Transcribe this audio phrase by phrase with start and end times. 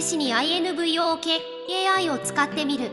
[0.00, 2.90] 試しに INVOKAI を使ってみる。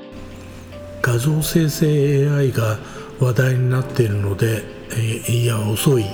[1.02, 2.80] 画像生成 AI が
[3.20, 4.64] 話題になっているので、
[5.30, 6.06] いや遅い。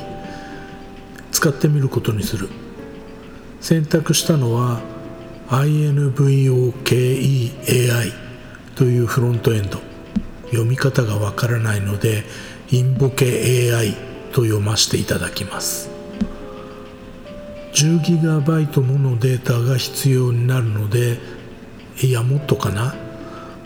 [1.31, 2.49] 使ってみることにする。
[3.61, 4.81] 選択したのは
[5.49, 6.11] INVOKEAI
[8.75, 9.79] というフロントエンド。
[10.47, 12.25] 読み方がわからないので
[12.69, 13.93] インボケ AI
[14.33, 15.90] と読ませていただきます。
[17.73, 21.19] 10GB ものデータが必要になるので
[22.01, 22.95] いやもっとかな？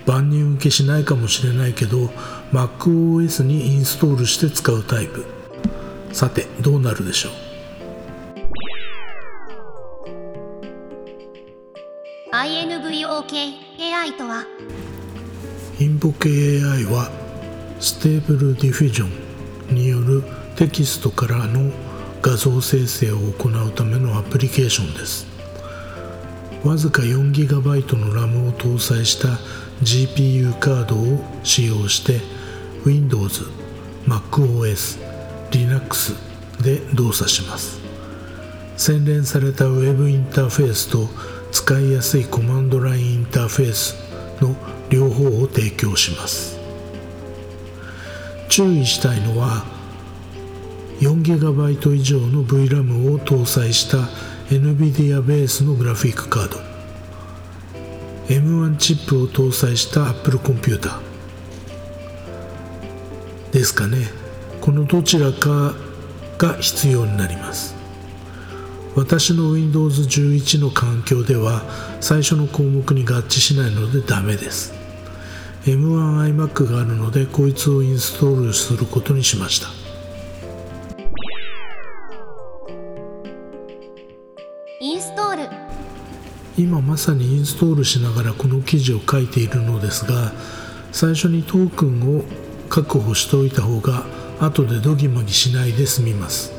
[0.05, 2.12] 万人受けしないかもしれないけど
[2.52, 5.26] MacOS にインストールして使うタイプ。
[6.12, 7.32] さてどうなるでしょう？
[12.52, 14.46] InvokeAI とは？
[15.80, 17.10] インボケ AI は
[17.80, 19.08] Stable Diffusio
[19.72, 20.24] ンによる
[20.55, 21.72] テキストからの
[22.25, 25.27] 画像生成を行うためのアプリケーションです。
[26.63, 29.37] わずか 4GB の RAM を搭載した
[29.84, 32.21] GPU カードを使用して
[32.84, 33.43] Windows、
[34.07, 34.98] MacOS、
[35.51, 36.15] Linux
[36.63, 37.79] で動作します。
[38.76, 41.07] 洗練された Web インターフェースと
[41.51, 43.95] 使いやすいコマンドラインインターフェース
[44.41, 44.55] の
[44.89, 46.57] 両方を提供します。
[48.49, 49.74] 注意したいのは
[50.99, 54.10] 4GB 以上の VRAM を搭載した
[54.49, 56.57] NVIDIA ベースのグラフィックカード。
[58.27, 60.99] M1 チップを搭載した Apple コンピューター
[63.54, 64.09] ですかね。
[64.62, 65.75] このどちらか
[66.38, 67.75] が必要になります。
[68.96, 71.63] 私の Windows 11の環境では
[72.00, 74.73] 最初の項目に合致しないのでダメです。
[75.66, 79.75] M1iMac があるのでこいつをインストールすることにしました。
[84.86, 85.50] インストール。
[86.59, 90.31] 今まさにインストールしながらこの記事を書いているのですが
[90.91, 92.23] 最初にトークンを
[92.69, 94.06] 確保しておいた方が
[94.40, 96.53] 後でドギマギしないで済みます。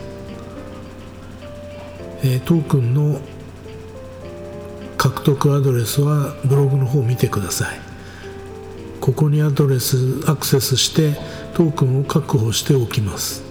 [2.24, 3.20] えー、トークンの
[4.96, 7.78] 獲得アドレスはブログの方を見てください。
[9.00, 11.16] ここにアドレスアクセスして
[11.54, 13.44] トークンを確保しておきます。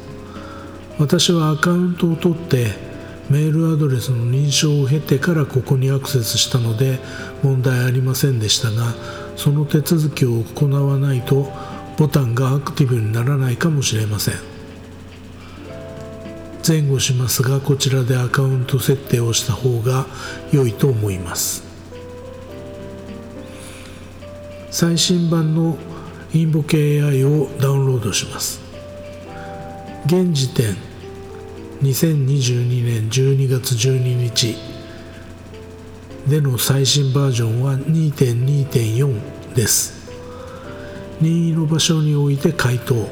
[1.00, 2.85] 私はアカウントを取って
[3.30, 7.00] メールアドレスの認証を経てからここにアクセスしたので
[7.44, 8.94] 問題ありませんでしたが
[9.36, 11.52] その手続きを行わないと
[11.98, 14.56] ボタンがアクティブにならないかもしれません。
[16.68, 20.08] 前後しますがこちらでアカウント設定をした方が
[20.52, 21.64] 良いと思います。
[24.72, 25.78] 最新版の
[26.34, 28.62] インボケ AI をダウンロードします。
[30.08, 30.76] 現時点
[31.82, 34.56] 2022年12月12日
[36.28, 40.10] での最新バージョンは2.2.4です。
[41.22, 43.08] 任意の場所において回答。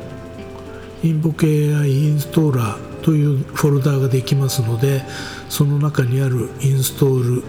[1.04, 5.04] インボケ AI インストーラーというフォルダーができますので
[5.50, 7.44] その中にあるインストール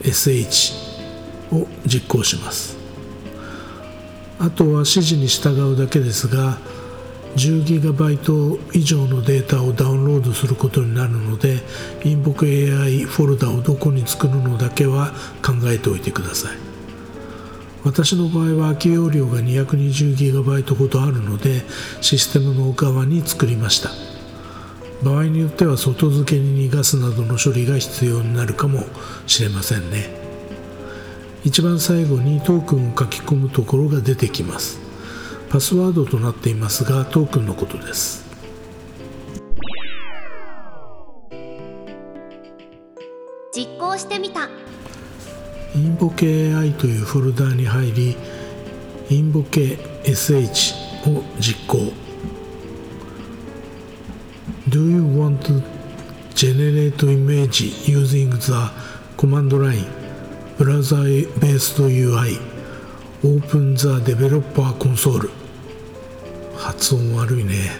[0.00, 0.74] SH
[1.54, 2.76] を実行します。
[4.40, 6.58] あとは指示に従うだけですが
[7.36, 11.58] 10GB 以上のデータをダウンロードすることになるので
[12.04, 15.12] インボク AI フォルダをどこに作るのだけは
[15.44, 16.56] 考えておいてください。
[17.84, 21.62] 私の場合は空き容量が 220GB ほどあるので
[22.00, 23.90] システムの側に作りました。
[25.02, 28.84] 場合によっては外付けに逃がすなどの処理が必要になるかも
[29.28, 30.10] しれませんね。
[31.44, 34.87] 一番最後にトークンを書き込むところが出てきます。
[35.50, 38.26] パスワードとなっていますがトークンのことです
[43.54, 44.48] 実行してみた
[45.74, 48.16] インボケ AI というフォルダーに入り
[49.08, 51.92] インボケ SH を実行
[54.68, 55.62] Do you want to
[56.34, 58.70] generate image using the
[59.16, 59.86] command line
[60.58, 62.38] browser-based UI
[63.24, 65.28] Open the developer console
[66.58, 67.70] 発音悪いね。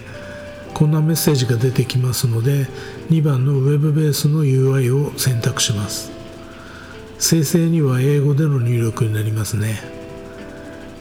[0.72, 2.68] こんなメッセージが出てきますので
[3.10, 6.12] 2番の Web ベースの UI を選択します。
[7.18, 9.82] 生成には英語での入力になりますね。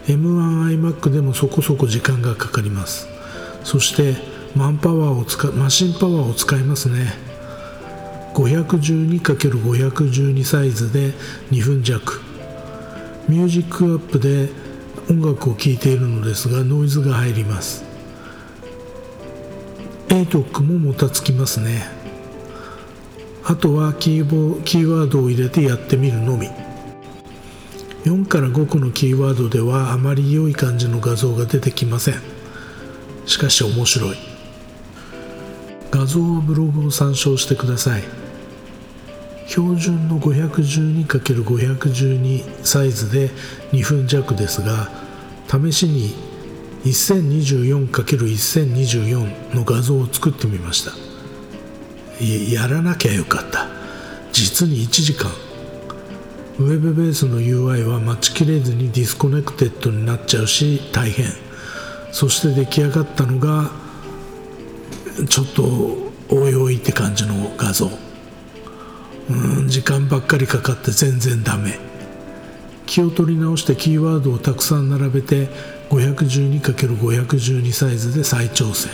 [0.07, 3.07] M1iMac でもそこそこ時間がかかります。
[3.63, 4.15] そして
[4.55, 7.13] マンパワーを使マシンパワーを使いますね。
[8.33, 11.13] 512×512 サイズで
[11.51, 12.21] 2分弱。
[13.27, 14.49] ミュージックアップで
[15.09, 17.85] 音楽を聴いているのですがノイズが入ります。
[20.09, 21.87] ATOC ももたつきますね。
[23.43, 26.49] あとはキーボキーワードを入れてやってみるのみ。
[28.03, 32.15] 4から5個のキーワードではあまり良い感じの画像が出てきません。
[33.25, 34.17] しかし面白い。
[35.91, 38.26] 画像はブログを参照してください。
[39.47, 43.31] 標準の 512×512 サイズで
[43.71, 44.89] 2分弱ですが
[45.47, 46.13] 試しに
[46.85, 50.91] 1024×1024 の画像を作ってみました。
[52.51, 53.67] やらなきゃよかった。
[54.31, 55.31] 実に1時間。
[56.59, 61.27] ウェブベースの UI は待ちきれずに disconnected になっちゃうし大変。
[62.11, 63.71] そして出来上がったのが
[65.29, 68.06] ちょっとおいおいって感じの画像。
[69.77, 71.77] 時間ばっかりかかって全然ダメ。
[72.87, 75.49] 気を取り直してキーワードをたくさん並べて
[75.91, 78.89] 512×512 サイズで再挑戦。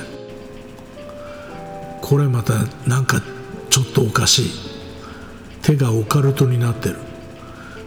[2.01, 3.21] これまたなんか
[3.69, 4.51] ちょっとおかしい。
[5.61, 6.97] 手がオカルトになってる。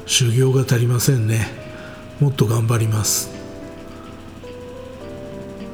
[0.06, 1.48] 修行が足りませんね。
[2.18, 3.30] もっと頑張ります。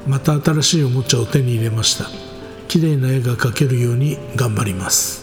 [0.05, 2.09] また新しいおもちゃを手に入れました。
[2.67, 5.22] 綺麗な絵が描けるように頑張ります。